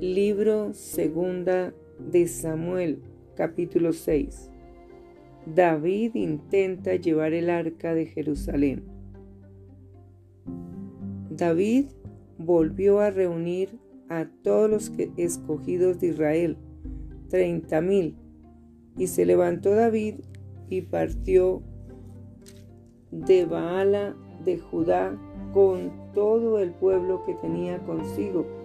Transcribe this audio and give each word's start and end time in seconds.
Libro 0.00 0.74
segunda 0.74 1.74
de 1.98 2.28
Samuel, 2.28 3.02
capítulo 3.34 3.92
6. 3.92 4.48
David 5.44 6.14
intenta 6.14 6.94
llevar 6.94 7.32
el 7.32 7.50
arca 7.50 7.94
de 7.94 8.06
Jerusalén. 8.06 8.84
David 11.30 11.86
volvió 12.38 13.00
a 13.00 13.10
reunir 13.10 13.70
a 14.08 14.26
todos 14.44 14.70
los 14.70 14.92
escogidos 15.16 15.98
de 15.98 16.06
Israel, 16.06 16.56
treinta 17.28 17.80
mil, 17.80 18.14
y 18.96 19.08
se 19.08 19.26
levantó 19.26 19.74
David 19.74 20.20
y 20.68 20.82
partió 20.82 21.60
de 23.10 23.46
Baala 23.46 24.14
de 24.44 24.58
Judá 24.58 25.18
con 25.52 25.90
todo 26.14 26.60
el 26.60 26.70
pueblo 26.70 27.24
que 27.24 27.34
tenía 27.34 27.80
consigo 27.80 28.57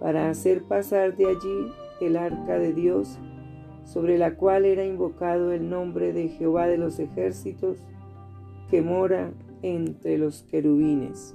para 0.00 0.30
hacer 0.30 0.62
pasar 0.62 1.16
de 1.16 1.26
allí 1.26 1.72
el 2.00 2.16
arca 2.16 2.58
de 2.58 2.72
Dios, 2.72 3.18
sobre 3.84 4.18
la 4.18 4.36
cual 4.36 4.64
era 4.64 4.84
invocado 4.84 5.52
el 5.52 5.68
nombre 5.68 6.12
de 6.12 6.28
Jehová 6.28 6.66
de 6.66 6.78
los 6.78 6.98
ejércitos, 6.98 7.78
que 8.70 8.82
mora 8.82 9.32
entre 9.62 10.18
los 10.18 10.42
querubines. 10.42 11.34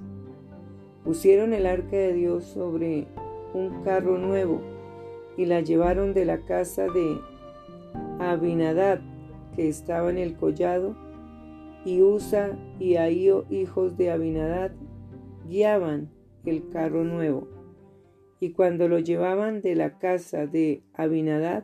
Pusieron 1.03 1.53
el 1.53 1.65
arca 1.65 1.97
de 1.97 2.13
Dios 2.13 2.45
sobre 2.45 3.07
un 3.53 3.83
carro 3.83 4.17
nuevo 4.17 4.61
y 5.35 5.45
la 5.45 5.61
llevaron 5.61 6.13
de 6.13 6.25
la 6.25 6.39
casa 6.39 6.87
de 6.87 7.19
Abinadad, 8.19 9.01
que 9.55 9.67
estaba 9.67 10.09
en 10.09 10.17
el 10.17 10.35
collado, 10.35 10.95
y 11.85 12.01
Usa 12.01 12.57
y 12.79 12.95
Ahío, 12.95 13.45
hijos 13.49 13.97
de 13.97 14.11
Abinadad, 14.11 14.71
guiaban 15.49 16.09
el 16.45 16.69
carro 16.69 17.03
nuevo. 17.03 17.47
Y 18.43 18.49
cuando 18.49 18.89
lo 18.89 18.99
llevaban 18.99 19.61
de 19.61 19.73
la 19.73 19.99
casa 19.99 20.47
de 20.47 20.83
Abinadad, 20.93 21.63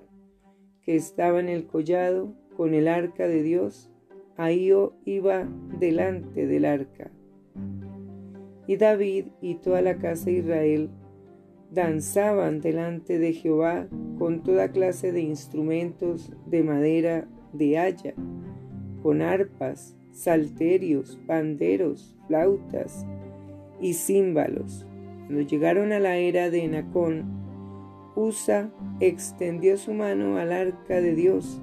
que 0.81 0.95
estaba 0.95 1.41
en 1.41 1.49
el 1.49 1.67
collado 1.67 2.33
con 2.55 2.73
el 2.73 2.87
arca 2.87 3.27
de 3.27 3.43
Dios, 3.43 3.91
Ahío 4.37 4.93
iba 5.03 5.45
delante 5.77 6.47
del 6.47 6.63
arca. 6.63 7.11
Y 8.65 8.77
David 8.77 9.25
y 9.41 9.55
toda 9.55 9.81
la 9.81 9.97
casa 9.97 10.27
de 10.27 10.37
Israel 10.37 10.89
danzaban 11.69 12.61
delante 12.61 13.19
de 13.19 13.33
Jehová 13.33 13.89
con 14.17 14.41
toda 14.41 14.71
clase 14.71 15.11
de 15.11 15.19
instrumentos 15.19 16.31
de 16.45 16.63
madera 16.63 17.27
de 17.51 17.77
haya, 17.77 18.13
con 19.03 19.21
arpas, 19.21 19.97
salterios, 20.11 21.19
panderos, 21.27 22.15
flautas 22.25 23.05
y 23.81 23.95
címbalos 23.95 24.85
cuando 25.29 25.47
llegaron 25.47 25.91
a 25.91 25.99
la 25.99 26.17
era 26.17 26.49
de 26.49 26.63
Enacón, 26.63 27.23
Usa 28.15 28.71
extendió 28.99 29.77
su 29.77 29.93
mano 29.93 30.37
al 30.39 30.51
arca 30.51 31.01
de 31.01 31.13
Dios 31.13 31.61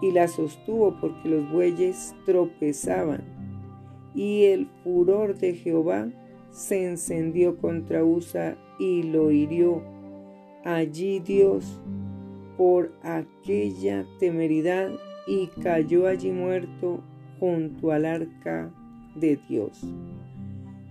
y 0.00 0.12
la 0.12 0.28
sostuvo 0.28 0.98
porque 0.98 1.28
los 1.28 1.52
bueyes 1.52 2.14
tropezaban. 2.24 3.22
Y 4.14 4.44
el 4.44 4.66
furor 4.82 5.36
de 5.36 5.52
Jehová 5.52 6.08
se 6.50 6.86
encendió 6.86 7.58
contra 7.58 8.02
Usa 8.02 8.56
y 8.78 9.02
lo 9.02 9.30
hirió. 9.30 9.82
Allí 10.64 11.20
Dios 11.20 11.82
por 12.56 12.94
aquella 13.02 14.06
temeridad 14.18 14.88
y 15.26 15.48
cayó 15.62 16.06
allí 16.06 16.30
muerto 16.30 17.04
junto 17.40 17.90
al 17.90 18.06
arca 18.06 18.72
de 19.14 19.38
Dios. 19.50 19.84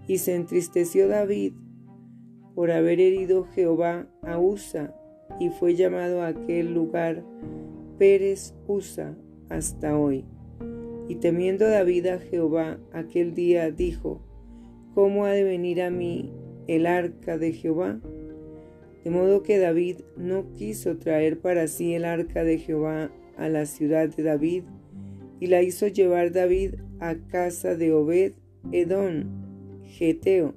Y 0.07 0.19
se 0.19 0.35
entristeció 0.35 1.07
David 1.07 1.53
por 2.55 2.71
haber 2.71 2.99
herido 2.99 3.43
Jehová 3.43 4.07
a 4.21 4.39
Usa, 4.39 4.95
y 5.39 5.49
fue 5.49 5.75
llamado 5.75 6.21
a 6.21 6.27
aquel 6.27 6.73
lugar 6.73 7.23
Pérez 7.97 8.53
Usa 8.67 9.15
hasta 9.49 9.97
hoy. 9.97 10.25
Y 11.07 11.15
temiendo 11.15 11.67
David 11.67 12.07
a 12.07 12.19
Jehová 12.19 12.79
aquel 12.93 13.35
día 13.35 13.69
dijo, 13.71 14.21
¿cómo 14.93 15.25
ha 15.25 15.31
de 15.31 15.43
venir 15.43 15.81
a 15.81 15.91
mí 15.91 16.31
el 16.67 16.87
arca 16.87 17.37
de 17.37 17.51
Jehová? 17.51 17.99
De 19.03 19.11
modo 19.11 19.43
que 19.43 19.59
David 19.59 19.97
no 20.17 20.51
quiso 20.53 20.97
traer 20.97 21.39
para 21.39 21.67
sí 21.67 21.93
el 21.93 22.05
arca 22.05 22.43
de 22.43 22.57
Jehová 22.57 23.11
a 23.37 23.49
la 23.49 23.65
ciudad 23.65 24.09
de 24.09 24.23
David, 24.23 24.63
y 25.39 25.47
la 25.47 25.61
hizo 25.61 25.87
llevar 25.87 26.31
David 26.31 26.75
a 26.99 27.15
casa 27.27 27.75
de 27.75 27.91
Obed 27.91 28.33
Edón, 28.71 29.83
Geteo, 29.83 30.55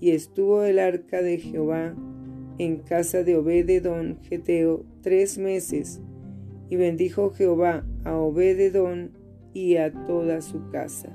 y 0.00 0.10
estuvo 0.12 0.62
el 0.64 0.78
arca 0.78 1.22
de 1.22 1.38
Jehová 1.38 1.94
en 2.58 2.78
casa 2.78 3.22
de 3.22 3.36
Obededón 3.36 4.18
Geteo 4.22 4.84
tres 5.02 5.38
meses, 5.38 6.00
y 6.68 6.76
bendijo 6.76 7.30
Jehová 7.30 7.84
a 8.04 8.14
Obededón 8.14 9.12
y 9.52 9.76
a 9.76 9.92
toda 9.92 10.40
su 10.40 10.70
casa. 10.70 11.08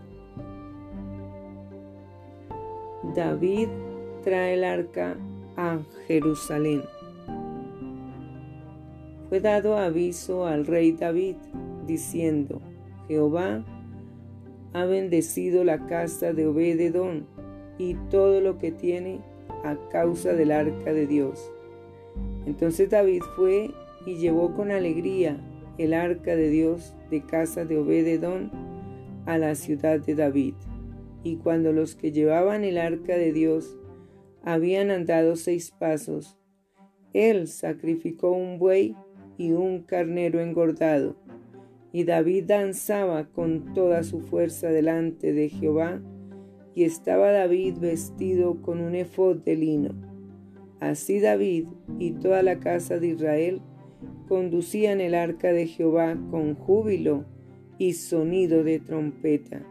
David 3.16 3.69
trae 4.23 4.56
el 4.56 4.63
arca 4.63 5.17
a 5.56 5.79
Jerusalén. 6.07 6.81
Fue 9.29 9.40
dado 9.40 9.78
aviso 9.78 10.46
al 10.46 10.66
rey 10.66 10.91
David, 10.91 11.35
diciendo, 11.85 12.62
Jehová 13.07 13.63
ha 14.73 14.85
bendecido 14.85 15.63
la 15.63 15.85
casa 15.85 16.34
de 16.34 16.47
Obededón 16.47 17.28
y 17.78 17.96
todo 18.09 18.41
lo 18.41 18.58
que 18.58 18.72
tiene 18.72 19.19
a 19.63 19.78
causa 19.90 20.34
del 20.34 20.52
arca 20.52 20.94
de 20.94 21.08
Dios. 21.08 21.52
Entonces 22.46 22.90
David 22.90 23.22
fue 23.36 23.72
y 24.06 24.16
llevó 24.18 24.53
con 24.53 24.72
alegría 24.72 25.38
el 25.78 25.94
arca 25.94 26.35
de 26.35 26.50
Dios 26.50 26.96
de 27.09 27.22
casa 27.22 27.66
de 27.66 27.78
Obededón 27.78 28.52
a 29.25 29.38
la 29.38 29.56
ciudad 29.56 30.00
de 30.00 30.16
David. 30.16 30.53
Y 31.24 31.38
cuando 31.38 31.74
los 31.74 31.96
que 31.96 32.12
llevaban 32.12 32.64
el 32.64 32.78
arca 32.78 33.18
de 33.18 33.34
Dios 33.34 33.78
habían 34.44 34.91
andado 34.91 35.35
seis 35.35 35.72
pasos, 35.72 36.38
él 37.14 37.47
sacrificó 37.47 38.31
un 38.31 38.59
buey 38.59 38.96
y 39.38 39.52
un 39.52 39.81
carnero 39.81 40.40
engordado. 40.40 41.16
Y 41.91 42.03
David 42.03 42.46
danzaba 42.47 43.25
con 43.30 43.74
toda 43.74 44.03
su 44.03 44.19
fuerza 44.19 44.68
delante 44.68 45.34
de 45.34 45.50
Jehová 45.50 46.02
y 46.75 46.84
estaba 46.84 47.31
David 47.31 47.78
vestido 47.80 48.62
con 48.62 48.81
un 48.81 48.96
efod 48.96 49.38
de 49.38 49.56
lino. 49.56 49.90
Así 50.81 51.22
David 51.22 51.68
y 51.97 52.12
toda 52.12 52.44
la 52.44 52.59
casa 52.59 53.00
de 53.00 53.08
Israel 53.08 53.62
conducían 54.28 55.00
el 55.00 55.16
arca 55.16 55.53
de 55.53 55.68
Jehová 55.68 56.18
con 56.30 56.56
júbilo 56.56 57.24
y 57.78 57.94
sonido 57.94 58.64
de 58.64 58.80
trompeta. 58.80 59.66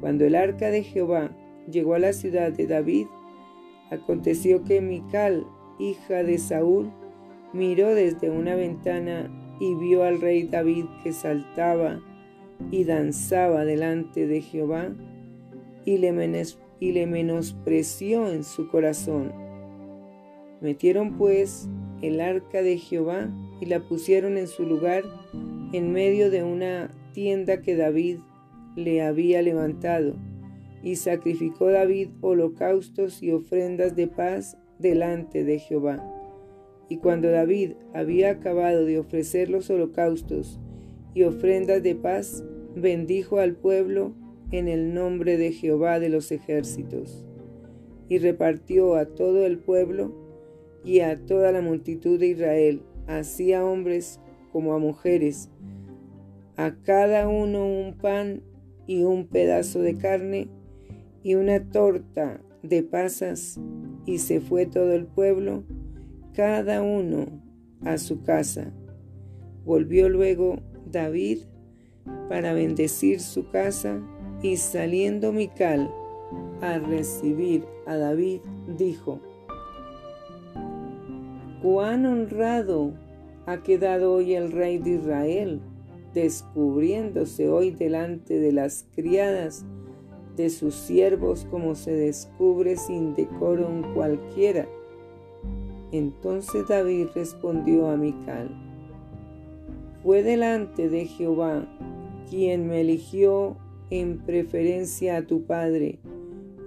Cuando 0.00 0.24
el 0.24 0.36
arca 0.36 0.70
de 0.70 0.84
Jehová 0.84 1.36
llegó 1.70 1.94
a 1.94 1.98
la 1.98 2.12
ciudad 2.12 2.52
de 2.52 2.68
David, 2.68 3.06
aconteció 3.90 4.62
que 4.62 4.80
Mical, 4.80 5.44
hija 5.80 6.22
de 6.22 6.38
Saúl, 6.38 6.92
miró 7.52 7.94
desde 7.94 8.30
una 8.30 8.54
ventana 8.54 9.28
y 9.60 9.74
vio 9.74 10.04
al 10.04 10.20
rey 10.20 10.44
David 10.44 10.84
que 11.02 11.12
saltaba 11.12 12.00
y 12.70 12.84
danzaba 12.84 13.64
delante 13.64 14.26
de 14.28 14.40
Jehová 14.40 14.94
y 15.84 15.98
le, 15.98 17.06
menospreció 17.06 18.30
en 18.32 18.44
su 18.44 18.68
corazón. 18.68 19.32
Metieron 20.60 21.16
pues 21.16 21.68
el 22.02 22.20
arca 22.20 22.62
de 22.62 22.78
Jehová 22.78 23.30
y 23.60 23.66
la 23.66 23.80
pusieron 23.80 24.36
en 24.36 24.46
su 24.46 24.64
lugar 24.64 25.04
en 25.72 25.92
medio 25.92 26.30
de 26.30 26.44
una 26.44 26.94
tienda 27.12 27.60
que 27.60 27.76
David 27.76 28.18
le 28.76 29.02
había 29.02 29.42
levantado. 29.42 30.14
Y 30.82 30.96
sacrificó 30.96 31.70
David 31.70 32.08
holocaustos 32.20 33.22
y 33.22 33.30
ofrendas 33.30 33.94
de 33.94 34.08
paz 34.08 34.56
delante 34.78 35.44
de 35.44 35.58
Jehová. 35.60 36.04
Y 36.88 36.96
cuando 36.98 37.30
David 37.30 37.72
había 37.94 38.30
acabado 38.30 38.84
de 38.84 38.98
ofrecer 38.98 39.48
los 39.48 39.70
holocaustos 39.70 40.58
y 41.14 41.22
ofrendas 41.22 41.82
de 41.82 41.94
paz, 41.94 42.44
bendijo 42.74 43.38
al 43.38 43.54
pueblo 43.54 44.14
en 44.52 44.68
el 44.68 44.94
nombre 44.94 45.38
de 45.38 45.52
Jehová 45.52 45.98
de 45.98 46.10
los 46.10 46.30
ejércitos. 46.30 47.26
Y 48.08 48.18
repartió 48.18 48.94
a 48.94 49.06
todo 49.06 49.46
el 49.46 49.58
pueblo 49.58 50.12
y 50.84 51.00
a 51.00 51.18
toda 51.24 51.50
la 51.50 51.62
multitud 51.62 52.20
de 52.20 52.28
Israel, 52.28 52.82
así 53.06 53.52
a 53.52 53.64
hombres 53.64 54.20
como 54.52 54.74
a 54.74 54.78
mujeres, 54.78 55.48
a 56.56 56.74
cada 56.82 57.28
uno 57.28 57.66
un 57.66 57.94
pan 57.94 58.42
y 58.86 59.02
un 59.02 59.26
pedazo 59.26 59.80
de 59.80 59.96
carne 59.96 60.48
y 61.22 61.34
una 61.34 61.70
torta 61.70 62.40
de 62.62 62.82
pasas, 62.82 63.58
y 64.04 64.18
se 64.18 64.40
fue 64.40 64.66
todo 64.66 64.92
el 64.92 65.06
pueblo, 65.06 65.64
cada 66.34 66.82
uno 66.82 67.42
a 67.80 67.96
su 67.96 68.22
casa. 68.22 68.72
Volvió 69.64 70.08
luego 70.08 70.56
David 70.90 71.38
para 72.28 72.52
bendecir 72.52 73.20
su 73.20 73.48
casa 73.48 74.02
y 74.42 74.56
saliendo 74.56 75.32
Mical 75.32 75.90
a 76.60 76.78
recibir 76.78 77.64
a 77.86 77.96
David, 77.96 78.40
dijo, 78.76 79.20
cuán 81.62 82.04
honrado 82.06 82.92
ha 83.46 83.62
quedado 83.62 84.14
hoy 84.14 84.34
el 84.34 84.50
rey 84.50 84.78
de 84.78 84.90
Israel, 84.90 85.60
descubriéndose 86.12 87.48
hoy 87.48 87.70
delante 87.70 88.38
de 88.38 88.52
las 88.52 88.86
criadas 88.94 89.64
de 90.36 90.50
sus 90.50 90.74
siervos 90.74 91.46
como 91.50 91.74
se 91.74 91.92
descubre 91.92 92.76
sin 92.76 93.14
decoro 93.14 93.68
cualquiera. 93.94 94.66
Entonces 95.92 96.66
David 96.68 97.08
respondió 97.14 97.88
a 97.88 97.96
Mical, 97.96 98.50
fue 100.02 100.22
delante 100.22 100.88
de 100.88 101.06
Jehová 101.06 101.66
quien 102.28 102.66
me 102.66 102.80
eligió 102.80 103.56
en 103.92 104.16
preferencia 104.24 105.18
a 105.18 105.26
tu 105.26 105.44
padre 105.44 105.98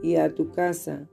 y 0.03 0.17
a 0.17 0.35
tu 0.35 0.51
casa, 0.51 1.09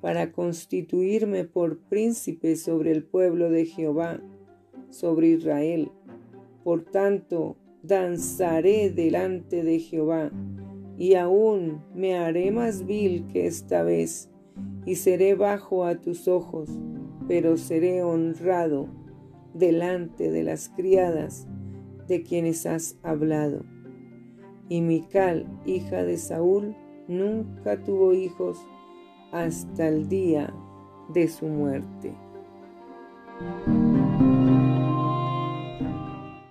para 0.00 0.32
constituirme 0.32 1.44
por 1.44 1.80
príncipe 1.80 2.56
sobre 2.56 2.92
el 2.92 3.04
pueblo 3.04 3.50
de 3.50 3.66
Jehová, 3.66 4.22
sobre 4.88 5.28
Israel. 5.28 5.90
Por 6.62 6.84
tanto, 6.84 7.58
danzaré 7.82 8.88
delante 8.88 9.62
de 9.62 9.80
Jehová, 9.80 10.30
y 10.96 11.14
aún 11.16 11.82
me 11.94 12.16
haré 12.16 12.50
más 12.50 12.86
vil 12.86 13.26
que 13.26 13.46
esta 13.46 13.82
vez, 13.82 14.30
y 14.86 14.94
seré 14.94 15.34
bajo 15.34 15.84
a 15.84 16.00
tus 16.00 16.26
ojos, 16.26 16.70
pero 17.28 17.58
seré 17.58 18.02
honrado 18.02 18.88
delante 19.52 20.30
de 20.30 20.42
las 20.42 20.70
criadas 20.70 21.46
de 22.08 22.22
quienes 22.22 22.64
has 22.64 22.96
hablado. 23.02 23.73
Y 24.68 24.80
Mical, 24.80 25.46
hija 25.66 26.02
de 26.04 26.16
Saúl, 26.16 26.74
nunca 27.06 27.82
tuvo 27.82 28.14
hijos 28.14 28.58
hasta 29.32 29.88
el 29.88 30.08
día 30.08 30.54
de 31.12 31.28
su 31.28 31.46
muerte. 31.46 32.14